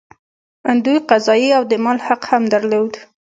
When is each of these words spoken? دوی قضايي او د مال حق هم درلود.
دوی 0.85 0.97
قضايي 1.09 1.49
او 1.57 1.63
د 1.71 1.73
مال 1.83 1.99
حق 2.07 2.21
هم 2.31 2.43
درلود. 2.53 2.93